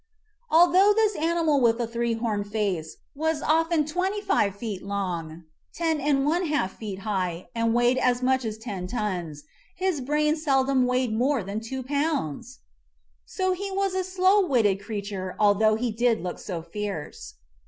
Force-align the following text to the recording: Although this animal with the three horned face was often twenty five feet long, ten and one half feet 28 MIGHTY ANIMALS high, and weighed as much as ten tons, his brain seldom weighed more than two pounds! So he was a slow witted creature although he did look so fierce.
Although 0.49 0.93
this 0.95 1.15
animal 1.15 1.61
with 1.61 1.77
the 1.77 1.85
three 1.85 2.13
horned 2.15 2.47
face 2.51 2.97
was 3.13 3.43
often 3.43 3.85
twenty 3.85 4.19
five 4.19 4.55
feet 4.55 4.81
long, 4.81 5.43
ten 5.75 5.99
and 6.01 6.25
one 6.25 6.47
half 6.47 6.71
feet 6.75 6.99
28 7.01 7.03
MIGHTY 7.03 7.11
ANIMALS 7.11 7.43
high, 7.43 7.49
and 7.53 7.73
weighed 7.75 7.97
as 7.99 8.23
much 8.23 8.43
as 8.43 8.57
ten 8.57 8.87
tons, 8.87 9.43
his 9.75 10.01
brain 10.01 10.35
seldom 10.35 10.87
weighed 10.87 11.13
more 11.13 11.43
than 11.43 11.59
two 11.59 11.83
pounds! 11.83 12.61
So 13.27 13.51
he 13.53 13.69
was 13.69 13.93
a 13.93 14.03
slow 14.03 14.43
witted 14.43 14.81
creature 14.83 15.35
although 15.39 15.75
he 15.75 15.91
did 15.91 16.19
look 16.19 16.39
so 16.39 16.63
fierce. 16.63 17.35